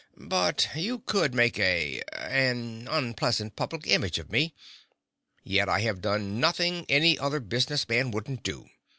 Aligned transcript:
But 0.17 0.69
you 0.75 0.97
could 0.97 1.35
make 1.35 1.59
a—an 1.59 2.87
unpleasing 2.89 3.51
public 3.51 3.85
image 3.85 4.17
of 4.17 4.31
me. 4.31 4.55
Yet 5.43 5.69
I 5.69 5.81
have 5.81 6.01
done 6.01 6.39
nothing 6.39 6.87
any 6.89 7.19
other 7.19 7.39
business 7.39 7.87
man 7.87 8.09
wouldn't 8.09 8.41
do! 8.41 8.67